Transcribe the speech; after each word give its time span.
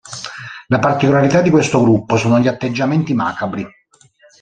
La 0.69 0.79
particolarità 0.79 1.43
di 1.43 1.51
questo 1.51 1.79
gruppo 1.79 2.17
sono 2.17 2.39
gli 2.39 2.47
atteggiamenti 2.47 3.13
macabri. 3.13 3.63